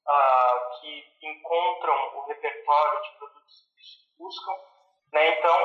uh, 0.06 0.80
que 0.80 1.18
encontram 1.22 2.18
o 2.18 2.26
repertório 2.26 3.02
de 3.02 3.18
produtos 3.18 3.68
que 3.74 4.18
buscam. 4.18 4.52
Né? 5.12 5.38
Então, 5.38 5.58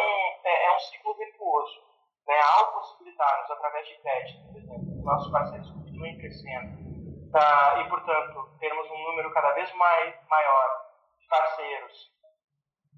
é, 0.46 0.66
é, 0.66 0.76
um 0.76 0.80
ciclo 0.80 1.14
virtuoso. 1.16 1.84
Né? 2.26 2.40
Ao 2.42 2.74
possibilitarmos, 2.74 3.52
através 3.52 3.88
de 3.88 3.98
crédito, 3.98 4.48
por 4.48 4.58
exemplo, 4.58 5.04
nossos 5.04 5.32
parceiros 5.32 5.70
continuem 5.72 6.18
crescendo 6.18 6.95
uh, 7.36 7.82
e, 7.82 7.90
portanto, 7.90 8.58
termos 8.60 8.90
um 8.90 9.04
número 9.04 9.32
cada 9.34 9.52
vez 9.52 9.72
mais, 9.74 10.28
maior 10.28 10.86
de 11.20 11.28
parceiros 11.28 12.12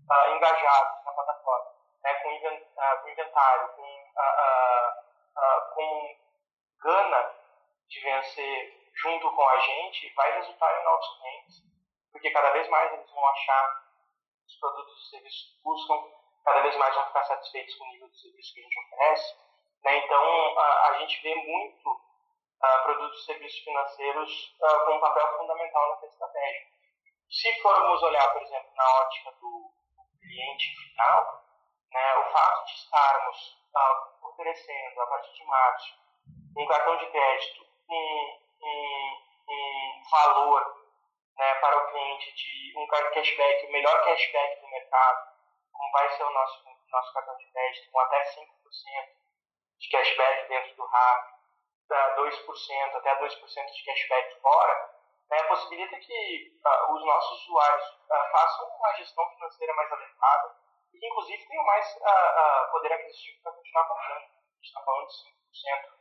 uh, 0.10 0.36
engajados 0.36 1.06
na 1.06 1.12
plataforma, 1.12 1.72
né? 2.03 2.13
com, 2.15 2.32
inventário, 3.10 3.70
com, 3.75 4.12
com 5.74 6.15
gana 6.82 7.32
de 7.89 8.00
vencer 8.01 8.77
junto 9.01 9.32
com 9.32 9.48
a 9.48 9.60
gente 9.60 10.13
vai 10.15 10.32
resultar 10.39 10.79
em 10.79 10.84
novos 10.84 11.17
clientes, 11.17 11.56
porque 12.12 12.32
cada 12.32 12.51
vez 12.51 12.67
mais 12.70 12.91
eles 12.94 13.12
vão 13.12 13.25
achar 13.27 13.84
os 14.48 14.56
produtos 14.60 15.06
e 15.06 15.10
serviços 15.10 15.50
que 15.50 15.63
buscam, 15.63 15.96
cada 16.44 16.62
vez 16.62 16.75
mais 16.77 16.96
vão 16.96 17.06
ficar 17.08 17.24
satisfeitos 17.25 17.75
com 17.75 17.84
o 17.84 17.88
nível 17.89 18.10
de 18.10 18.22
serviço 18.22 18.53
que 18.53 18.60
a 18.60 18.63
gente 18.63 18.79
oferece. 18.79 19.36
Né? 19.84 19.98
Então, 19.98 20.60
a, 20.60 20.98
gente 21.00 21.22
vê 21.22 21.36
muito 21.36 22.01
produtos 22.84 23.22
e 23.22 23.26
serviços 23.26 23.60
financeiros 23.60 24.56
uh, 24.62 24.86
com 24.86 24.96
um 24.96 25.00
papel 25.00 25.38
fundamental 25.38 25.90
nessa 25.92 26.08
estratégia. 26.08 26.68
Se 27.30 27.62
formos 27.62 28.02
olhar, 28.04 28.34
por 28.34 28.42
exemplo, 28.42 28.70
na 28.76 28.90
ótica 29.02 29.32
do 29.34 29.72
cliente 30.22 30.76
final, 30.76 31.44
né, 31.92 32.16
o 32.18 32.32
fato 32.32 32.66
de 32.66 32.74
estarmos 32.74 33.58
uh, 33.76 34.28
oferecendo, 34.28 35.02
a 35.02 35.08
partir 35.08 35.34
de 35.34 35.46
março, 35.46 35.96
um 36.58 36.66
cartão 36.66 36.98
de 36.98 37.06
crédito, 37.12 37.66
um, 37.90 38.38
um 39.50 40.02
valor 40.10 40.88
né, 41.38 41.54
para 41.56 41.78
o 41.78 41.92
cliente 41.92 42.34
de 42.34 42.74
um 42.78 42.88
cashback, 42.88 43.66
o 43.66 43.72
melhor 43.72 44.04
cashback 44.04 44.62
do 44.62 44.68
mercado, 44.70 45.38
como 45.72 45.92
vai 45.92 46.10
ser 46.10 46.24
o 46.24 46.32
nosso, 46.32 46.64
nosso 46.90 47.14
cartão 47.14 47.38
de 47.38 47.46
crédito, 47.52 47.92
com 47.92 48.00
até 48.00 48.24
5% 48.24 48.48
de 49.80 49.90
cashback 49.90 50.50
dentro 50.50 50.76
do 50.76 50.86
RAP, 50.86 51.37
2%, 51.96 52.96
até 52.96 53.20
2% 53.20 53.72
de 53.72 53.86
cashback 53.86 54.41
fora, 54.41 54.98
né, 55.29 55.44
possibilita 55.44 55.98
que 56.00 56.60
uh, 56.65 56.94
os 56.94 57.06
nossos 57.06 57.41
usuários 57.44 57.86
uh, 57.86 58.32
façam 58.32 58.67
uma 58.70 58.94
gestão 58.96 59.29
financeira 59.32 59.74
mais 59.74 59.91
adequada 59.91 60.56
e 60.94 61.00
que, 61.00 61.06
inclusive, 61.06 61.48
tenham 61.48 61.65
mais 61.65 61.96
uh, 61.98 62.72
poder 62.72 62.94
aquisitivo 62.94 63.44
para 63.44 63.51
continuar 63.51 63.88
comprando. 63.88 64.24
A 64.24 64.56
gente 64.56 64.67
está 64.67 64.82
falando 64.82 65.08
de 65.08 65.13
5% 65.13 65.98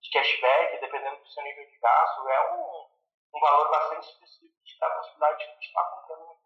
de 0.00 0.10
cashback, 0.10 0.80
dependendo 0.80 1.16
do 1.16 1.28
seu 1.28 1.42
nível 1.42 1.66
de 1.66 1.78
gasto, 1.78 2.28
é 2.28 2.52
um, 2.52 2.90
um 3.34 3.40
valor 3.40 3.70
bastante 3.70 4.08
específico 4.08 4.64
que 4.64 4.78
dá 4.78 4.86
a 4.86 4.96
possibilidade 4.96 5.38
de 5.38 5.52
continuar 5.54 5.90
comprando. 5.90 6.40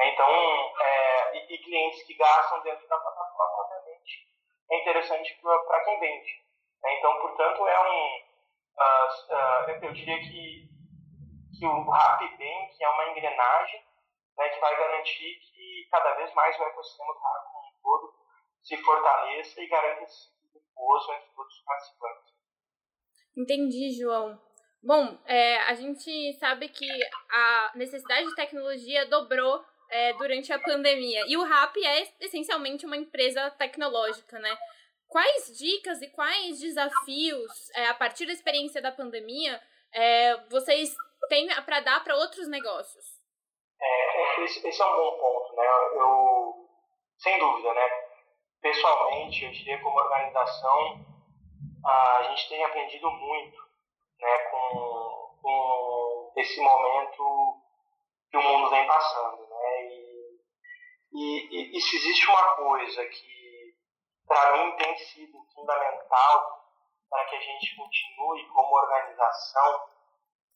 Então, 0.00 0.30
é, 0.80 1.36
e, 1.36 1.54
e, 1.54 1.58
clientes 1.58 2.02
que 2.04 2.14
gastam 2.14 2.60
dentro 2.62 2.86
da 2.86 2.98
plataforma, 2.98 3.62
obviamente, 3.64 4.28
é 4.70 4.80
interessante 4.80 5.40
para 5.42 5.84
quem 5.84 5.98
vende. 5.98 6.47
Então, 6.86 7.20
portanto, 7.20 7.66
é 7.66 7.80
um. 7.80 8.28
Uh, 8.78 9.34
uh, 9.34 9.84
eu 9.84 9.92
diria 9.92 10.18
que, 10.20 10.68
que 11.58 11.66
o 11.66 11.90
RapBank 11.90 12.76
é 12.80 12.88
uma 12.88 13.10
engrenagem 13.10 13.82
né, 14.36 14.48
que 14.50 14.60
vai 14.60 14.76
garantir 14.76 15.40
que 15.40 15.88
cada 15.90 16.14
vez 16.14 16.32
mais 16.34 16.58
o 16.58 16.62
ecossistema 16.62 17.12
do 17.12 17.18
RAP 17.18 17.44
como 17.52 17.68
um 17.68 17.82
todo 17.82 18.14
se 18.62 18.76
fortaleça 18.76 19.60
e 19.60 19.66
garanta 19.66 20.04
esse 20.04 20.30
virtuoso 20.52 21.12
entre 21.12 21.28
todos 21.34 21.54
os 21.54 21.64
participantes. 21.64 22.34
Entendi, 23.36 23.90
João. 23.98 24.40
Bom, 24.82 25.18
é, 25.26 25.58
a 25.62 25.74
gente 25.74 26.32
sabe 26.34 26.68
que 26.68 26.86
a 27.30 27.72
necessidade 27.74 28.28
de 28.28 28.34
tecnologia 28.36 29.06
dobrou 29.06 29.64
é, 29.90 30.12
durante 30.14 30.52
a 30.52 30.58
pandemia. 30.58 31.24
E 31.26 31.36
o 31.36 31.42
RAP 31.42 31.76
é 31.78 32.02
essencialmente 32.20 32.86
uma 32.86 32.96
empresa 32.96 33.50
tecnológica, 33.52 34.38
né? 34.38 34.56
Quais 35.08 35.56
dicas 35.58 36.02
e 36.02 36.10
quais 36.10 36.60
desafios, 36.60 37.70
é, 37.74 37.86
a 37.86 37.94
partir 37.94 38.26
da 38.26 38.32
experiência 38.32 38.82
da 38.82 38.92
pandemia, 38.92 39.60
é, 39.92 40.36
vocês 40.48 40.94
têm 41.28 41.48
para 41.64 41.80
dar 41.80 42.04
para 42.04 42.16
outros 42.16 42.46
negócios? 42.48 43.04
É, 43.80 44.44
esse, 44.44 44.66
esse, 44.66 44.82
é 44.82 44.84
um 44.84 44.96
bom 44.96 45.18
ponto, 45.18 45.56
né? 45.56 45.64
Eu, 45.94 46.68
sem 47.16 47.38
dúvida, 47.38 47.72
né? 47.72 47.88
Pessoalmente, 48.60 49.44
eu 49.44 49.50
diria 49.50 49.80
como 49.80 49.98
organização, 49.98 51.06
a 51.84 52.22
gente 52.24 52.48
tem 52.48 52.62
aprendido 52.64 53.10
muito 53.10 53.56
né, 54.20 54.38
com, 54.50 55.36
com 55.40 56.32
esse 56.36 56.60
momento 56.60 57.62
que 58.30 58.36
o 58.36 58.42
mundo 58.42 58.70
vem 58.70 58.86
passando. 58.86 59.48
Né? 59.48 59.86
E, 59.86 60.38
e, 61.12 61.76
e 61.76 61.80
se 61.80 61.96
existe 61.96 62.26
uma 62.26 62.56
coisa 62.56 63.06
que, 63.06 63.37
para 64.28 64.52
mim, 64.52 64.76
tem 64.76 64.96
sido 64.98 65.42
fundamental 65.54 66.58
para 67.08 67.24
que 67.24 67.36
a 67.36 67.40
gente 67.40 67.76
continue 67.76 68.46
como 68.48 68.76
organização, 68.76 69.88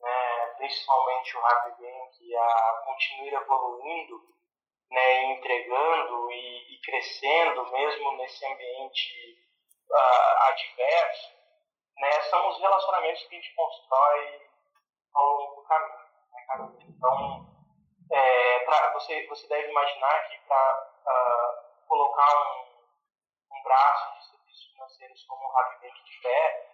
né, 0.00 0.46
principalmente 0.58 1.36
o 1.36 1.40
RapBank, 1.40 2.36
a 2.36 2.82
continuar 2.84 3.42
evoluindo, 3.42 4.20
né, 4.90 5.24
entregando 5.32 6.30
e, 6.30 6.74
e 6.74 6.80
crescendo, 6.82 7.72
mesmo 7.72 8.16
nesse 8.18 8.44
ambiente 8.46 9.38
uh, 9.90 10.42
adverso, 10.50 11.32
né, 11.96 12.10
são 12.22 12.48
os 12.50 12.58
relacionamentos 12.58 13.22
que 13.22 13.34
a 13.34 13.40
gente 13.40 13.54
constrói 13.54 14.50
ao 15.14 15.24
longo 15.24 15.62
do 15.62 15.66
caminho. 15.66 15.98
Né, 15.98 16.86
então, 16.88 17.52
é, 18.12 18.58
pra, 18.66 18.92
você, 18.92 19.26
você 19.28 19.48
deve 19.48 19.70
imaginar 19.70 20.28
que 20.28 20.38
para 20.46 20.92
uh, 21.06 21.08
ah, 21.08 21.84
colocar 21.88 22.36
um, 22.36 22.71
um 23.62 23.64
braço 23.64 24.12
de 24.18 24.26
serviços 24.26 24.72
financeiros 24.72 25.24
como 25.24 25.44
o 25.44 25.52
Rapibank 25.52 26.04
de 26.04 26.20
pé, 26.20 26.70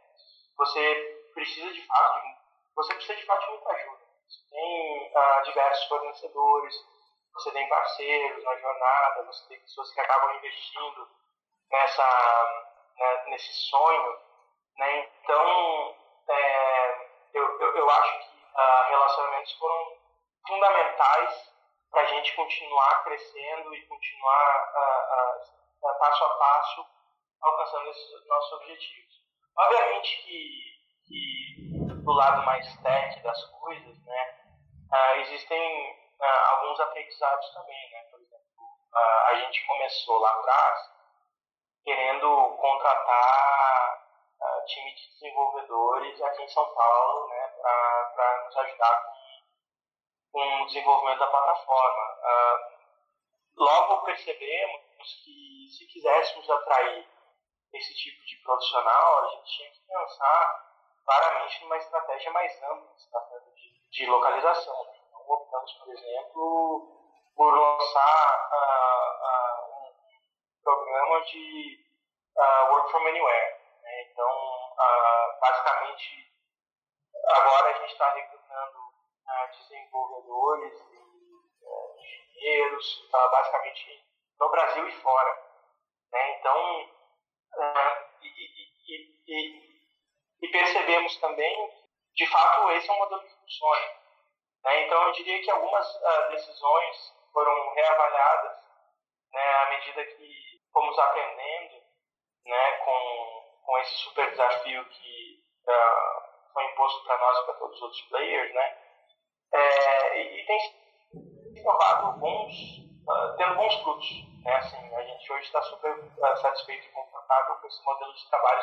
você 0.57 1.31
precisa 1.35 1.73
de 1.73 1.87
fato 1.87 2.21
de, 2.23 2.37
você 2.75 2.95
precisa 2.95 3.17
de 3.17 3.27
fato 3.27 3.45
de 3.45 3.51
muita 3.51 3.71
ajuda. 3.71 4.09
Você 4.27 4.51
tem 4.51 5.13
uh, 5.15 5.43
diversos 5.45 5.89
fornecedores, 5.89 6.75
você 7.35 7.53
tem 7.53 7.69
parceiros 7.69 8.45
na 8.45 8.57
jornada, 8.57 9.25
você 9.25 9.49
tem 9.49 9.61
pessoas 9.61 9.93
que 9.93 10.01
acabam 10.01 10.35
investindo 10.37 11.09
nessa 11.71 12.65
né, 12.99 13.25
nesse 13.29 13.53
sonho. 13.53 14.19
Né? 14.77 15.09
Então, 15.23 15.97
é, 16.29 17.09
eu, 17.35 17.61
eu, 17.61 17.77
eu 17.77 17.91
acho 17.91 18.19
que 18.19 18.37
uh, 18.37 18.89
relacionamentos 18.89 19.53
foram 19.53 19.99
fundamentais 20.47 21.53
para 21.91 22.03
a 22.03 22.07
gente 22.07 22.35
continuar 22.35 23.05
crescendo 23.05 23.75
e 23.75 23.87
continuar 23.87 24.73
uh, 24.75 25.58
uh, 25.83 25.99
passo 25.99 26.25
a 26.25 26.29
passo 26.39 26.87
alcançando 27.41 27.91
esses 27.91 28.27
nossos 28.27 28.53
objetivos. 28.53 29.15
Obviamente 29.57 30.23
que, 30.23 30.63
que 31.07 31.95
do 32.05 32.13
lado 32.13 32.45
mais 32.45 32.67
tech 32.83 33.23
das 33.23 33.45
coisas, 33.45 34.05
né, 34.05 34.35
existem 35.21 36.09
alguns 36.21 36.81
aprendizados 36.81 37.55
também, 37.55 37.91
né? 37.91 38.03
Por 38.11 38.21
exemplo, 38.21 38.45
a 38.95 39.35
gente 39.35 39.67
começou 39.67 40.19
lá 40.19 40.31
atrás 40.31 40.99
querendo 41.89 42.57
contratar 42.61 44.09
uh, 44.41 44.65
time 44.67 44.95
de 44.95 45.09
desenvolvedores 45.13 46.21
aqui 46.21 46.43
em 46.43 46.49
São 46.49 46.67
Paulo, 46.75 47.29
né, 47.29 47.49
para 48.15 48.45
nos 48.45 48.57
ajudar 48.59 49.05
com, 49.05 49.13
com, 50.33 50.63
o 50.63 50.67
desenvolvimento 50.67 51.19
da 51.19 51.27
plataforma. 51.29 52.19
Uh, 52.21 52.79
logo 53.57 54.05
percebemos 54.05 54.88
que 55.05 55.69
se 55.71 55.87
quiséssemos 55.87 56.49
atrair 56.51 57.07
esse 57.73 57.95
tipo 57.95 58.25
de 58.25 58.37
profissional, 58.43 59.25
a 59.25 59.29
gente 59.29 59.57
tinha 59.57 59.71
que 59.71 59.81
pensar 59.87 60.69
claramente 61.05 61.63
numa 61.63 61.77
estratégia 61.77 62.33
mais 62.33 62.63
ampla, 62.63 62.95
estratégia 62.97 63.53
de, 63.55 63.89
de 63.91 64.07
localização. 64.07 64.87
Então, 65.07 65.21
optamos, 65.29 65.73
por 65.75 65.93
exemplo, 65.93 66.99
por 67.37 67.55
lançar 67.55 68.51
uh, 68.53 69.87
um 69.87 70.63
programa 70.63 71.21
de 71.27 71.87
work 72.71 72.91
from 72.91 73.07
anywhere. 73.07 73.59
Né? 73.83 74.03
Então, 74.11 74.29
uh, 74.29 75.41
basicamente, 75.41 76.33
agora 77.37 77.71
a 77.71 77.73
gente 77.81 77.93
está 77.93 78.13
recrutando 78.13 78.79
uh, 78.79 79.51
desenvolvedores 79.51 80.75
e 80.75 80.97
uh, 81.63 81.97
engenheiros, 81.99 83.09
basicamente 83.13 84.08
no 84.39 84.51
Brasil 84.51 84.89
e 84.89 84.93
fora. 85.03 85.43
Né? 86.13 86.39
Então, 86.39 86.91
e, 88.23 88.27
e, 88.27 89.23
e, 89.27 89.81
e, 90.43 90.49
percebemos 90.49 91.17
também, 91.19 91.71
de 92.15 92.27
fato, 92.27 92.71
esse 92.73 92.89
é 92.89 92.93
um 92.93 92.99
modelo 92.99 93.23
que 93.23 93.35
funciona. 93.35 93.87
Né? 94.65 94.87
Então, 94.87 95.03
eu 95.03 95.13
diria 95.13 95.43
que 95.43 95.51
algumas 95.51 95.87
decisões 96.31 97.15
foram 97.33 97.75
reavaliadas 97.75 98.59
né, 99.33 99.55
à 99.55 99.71
medida 99.71 100.05
que 100.05 100.63
fomos 100.73 100.99
aprendendo 100.99 101.83
né, 102.47 102.73
com 102.79 103.49
com 103.69 103.79
esse 103.81 103.97
super 103.97 104.31
desafio 104.31 104.83
que 104.87 105.45
uh, 105.69 106.53
foi 106.55 106.65
imposto 106.73 107.05
para 107.05 107.19
nós 107.19 107.39
e 107.39 107.45
para 107.45 107.55
todos 107.57 107.77
os 107.77 107.83
outros 107.83 108.01
players, 108.09 108.55
né? 108.55 108.79
É, 109.53 110.23
e, 110.23 110.41
e, 110.41 110.47
tem 110.47 111.63
provado 111.63 112.19
bons, 112.19 112.55
uh, 113.09 113.37
tendo 113.37 113.55
bons 113.57 113.75
frutos. 113.83 114.09
Né? 114.45 114.55
Assim, 114.55 114.95
a 114.95 115.03
gente 115.03 115.33
hoje 115.33 115.45
está 115.45 115.63
super 115.63 115.91
uh, 115.93 116.37
satisfeito 116.37 116.87
e 116.87 116.91
confortável 116.91 117.57
com 117.57 117.67
esse 117.67 117.85
modelo 117.85 118.13
de 118.13 118.29
trabalho 118.29 118.63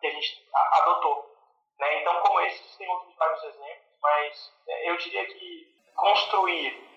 que 0.00 0.06
a 0.06 0.10
gente 0.10 0.48
adotou. 0.52 1.36
Né? 1.78 2.00
Então, 2.00 2.20
como 2.22 2.40
esses, 2.40 2.76
tem 2.76 2.88
outros 2.88 3.14
vários 3.16 3.42
exemplos, 3.44 3.92
mas 4.00 4.52
é, 4.68 4.90
eu 4.90 4.96
diria 4.96 5.26
que 5.26 5.72
construir 5.94 6.92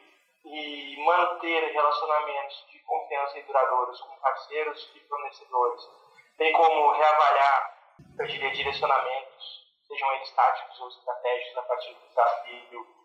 e 0.45 1.03
manter 1.03 1.71
relacionamentos 1.71 2.65
de 2.69 2.79
confiança 2.79 3.39
e 3.39 3.43
duradouros 3.43 3.99
com 4.01 4.15
parceiros 4.17 4.91
e 4.95 4.99
fornecedores 5.07 5.81
tem 6.37 6.51
como 6.51 6.91
reavaliar, 6.91 7.95
eu 8.19 8.27
diria, 8.27 8.51
direcionamentos, 8.51 9.65
sejam 9.87 10.11
eles 10.13 10.29
táticos 10.31 10.79
ou 10.81 10.87
estratégicos, 10.89 11.57
a 11.57 11.63
partir 11.63 11.93
do 11.93 12.07
desafio 12.07 12.95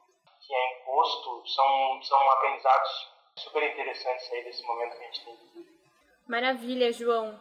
que 0.40 0.54
é 0.54 0.80
imposto, 0.80 1.46
são, 1.46 2.02
são 2.02 2.30
aprendizados 2.30 3.09
super 3.36 3.62
interessantes 3.62 4.32
aí 4.32 4.44
desse 4.44 4.62
momento 4.66 4.96
que 4.96 5.02
a 5.02 5.06
gente 5.06 5.24
tem 5.24 5.36
vivido. 5.36 5.70
Maravilha, 6.28 6.92
João. 6.92 7.38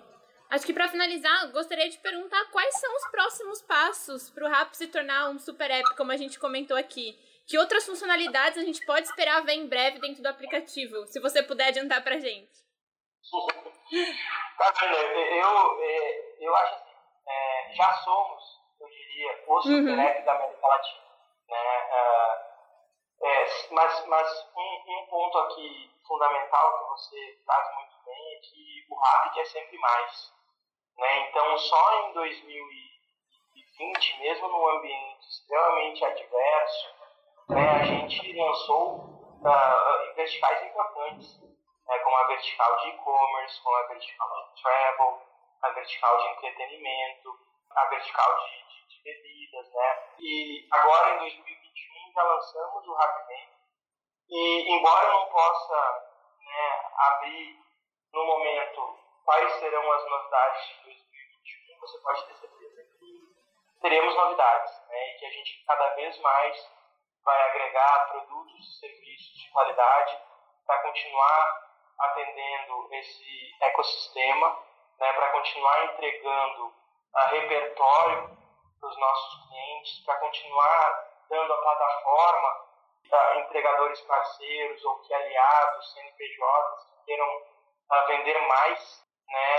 Acho 0.49 0.65
que 0.65 0.73
para 0.73 0.87
finalizar, 0.87 1.51
gostaria 1.51 1.87
de 1.89 1.99
perguntar 1.99 2.43
quais 2.45 2.73
são 2.79 2.95
os 2.95 3.07
próximos 3.11 3.61
passos 3.61 4.31
para 4.31 4.45
o 4.45 4.49
RAP 4.49 4.73
se 4.73 4.87
tornar 4.87 5.29
um 5.29 5.37
super 5.37 5.69
app, 5.69 5.95
como 5.95 6.11
a 6.11 6.17
gente 6.17 6.39
comentou 6.39 6.75
aqui. 6.75 7.15
Que 7.47 7.57
outras 7.57 7.85
funcionalidades 7.85 8.57
a 8.57 8.65
gente 8.65 8.83
pode 8.85 9.07
esperar 9.07 9.43
ver 9.43 9.53
em 9.53 9.67
breve 9.67 9.99
dentro 9.99 10.23
do 10.23 10.27
aplicativo? 10.27 11.05
Se 11.07 11.19
você 11.19 11.43
puder 11.43 11.67
adiantar 11.67 12.03
para 12.03 12.15
a 12.15 12.19
gente. 12.19 12.51
Tá? 14.57 14.73
Eu, 14.87 15.83
é, 15.83 16.35
eu 16.39 16.55
acho 16.55 16.75
assim, 16.75 16.95
é, 17.27 17.73
já 17.75 17.93
somos, 17.93 18.43
eu 18.79 18.87
diria, 18.87 19.43
o 19.47 19.61
super 19.61 19.73
uhum. 19.73 20.25
da 20.25 20.33
América 20.33 20.67
Latina. 20.67 21.03
Né? 21.47 22.48
É, 23.21 23.45
mas 23.71 24.05
mas 24.07 24.47
um, 24.55 24.83
um, 24.87 25.05
ponto 25.07 25.37
aqui 25.39 25.91
fundamental 26.07 26.77
que 26.77 26.85
você 26.89 27.37
traz 27.45 27.75
muito 27.75 27.97
bem 28.05 28.35
é 28.35 28.39
que 28.39 28.85
o 28.89 28.95
RAP 28.95 29.33
quer 29.33 29.45
sempre 29.45 29.77
mais. 29.77 30.33
Né? 30.97 31.29
Então, 31.29 31.57
só 31.57 32.07
em 32.07 32.13
2020, 32.13 34.19
mesmo 34.19 34.47
num 34.47 34.69
ambiente 34.69 35.27
extremamente 35.27 36.05
adverso, 36.05 36.95
né, 37.49 37.69
a 37.69 37.83
gente 37.83 38.31
lançou 38.33 38.95
uh, 38.95 40.15
verticais 40.15 40.63
importantes 40.63 41.49
né, 41.89 41.99
como 41.99 42.15
a 42.15 42.27
vertical 42.27 42.77
de 42.77 42.89
e-commerce, 42.89 43.61
como 43.63 43.75
a 43.75 43.87
vertical 43.87 44.29
de 44.29 44.61
travel, 44.61 45.21
a 45.63 45.69
vertical 45.71 46.17
de 46.19 46.27
entretenimento, 46.27 47.35
a 47.71 47.85
vertical 47.85 48.37
de, 48.37 48.67
de, 48.67 48.87
de 48.87 49.03
bebidas, 49.03 49.73
né? 49.73 50.03
E 50.19 50.67
agora 50.71 51.15
em 51.15 51.19
2021 51.19 51.88
já 52.13 52.23
lançamos 52.23 52.87
o 52.87 52.93
RapBank 52.93 53.59
e 54.29 54.71
embora 54.73 55.07
não 55.09 55.25
possa 55.27 56.07
né, 56.39 56.91
abrir 56.97 57.59
no 58.13 58.25
momento 58.25 58.99
quais 59.25 59.53
serão 59.53 59.91
as 59.91 60.09
novidades 60.09 60.67
de 60.67 60.83
2021, 60.83 61.79
você 61.79 61.99
pode 61.99 62.25
ter 62.25 62.33
certeza 62.35 62.83
que 62.99 63.79
teremos 63.81 64.15
novidades, 64.15 64.87
né? 64.87 65.09
E 65.09 65.19
que 65.19 65.25
a 65.25 65.29
gente 65.29 65.63
cada 65.65 65.89
vez 65.95 66.19
mais 66.21 66.69
vai 67.23 67.41
agregar 67.49 68.09
produtos 68.09 68.59
e 68.59 68.79
serviços 68.79 69.39
de 69.39 69.51
qualidade 69.51 70.19
para 70.65 70.81
continuar 70.83 71.69
atendendo 71.99 72.93
esse 72.93 73.57
ecossistema, 73.61 74.63
né, 74.99 75.13
para 75.13 75.31
continuar 75.31 75.85
entregando 75.85 76.73
a 77.13 77.25
repertório 77.27 78.37
para 78.79 78.89
os 78.89 78.97
nossos 78.97 79.47
clientes, 79.47 80.05
para 80.05 80.19
continuar 80.19 81.08
dando 81.29 81.53
a 81.53 81.57
plataforma 81.57 82.69
entregadores 83.37 84.01
parceiros 84.01 84.83
ou 84.85 84.99
que 84.99 85.13
aliados, 85.13 85.93
CNPJs, 85.93 86.83
que 86.89 87.05
queiram 87.05 87.41
a, 87.89 88.05
vender 88.05 88.39
mais 88.47 89.05
né, 89.27 89.55